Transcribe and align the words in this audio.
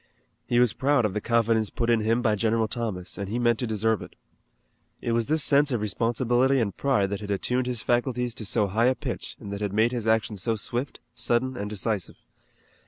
He 0.47 0.59
was 0.59 0.73
proud 0.73 1.05
of 1.05 1.13
the 1.13 1.21
confidence 1.21 1.69
put 1.69 1.87
in 1.91 1.99
him 1.99 2.23
by 2.23 2.33
General 2.35 2.67
Thomas, 2.67 3.19
and 3.19 3.29
he 3.29 3.37
meant 3.37 3.59
to 3.59 3.67
deserve 3.67 4.01
it. 4.01 4.15
It 4.99 5.11
was 5.11 5.27
this 5.27 5.43
sense 5.43 5.71
of 5.71 5.79
responsibility 5.79 6.59
and 6.59 6.75
pride 6.75 7.11
that 7.11 7.21
had 7.21 7.29
attuned 7.29 7.67
his 7.67 7.83
faculties 7.83 8.33
to 8.33 8.45
so 8.47 8.65
high 8.65 8.87
a 8.87 8.95
pitch 8.95 9.37
and 9.39 9.53
that 9.53 9.61
had 9.61 9.73
made 9.73 9.91
his 9.91 10.07
action 10.07 10.37
so 10.37 10.55
swift, 10.55 11.01
sudden 11.13 11.55
and 11.55 11.69
decisive. 11.69 12.15